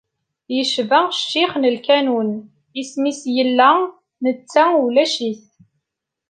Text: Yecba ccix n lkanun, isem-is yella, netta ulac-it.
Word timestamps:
Yecba 0.55 0.99
ccix 1.19 1.51
n 1.57 1.63
lkanun, 1.75 2.31
isem-is 2.81 3.21
yella, 3.35 3.71
netta 4.23 4.63
ulac-it. 4.85 5.43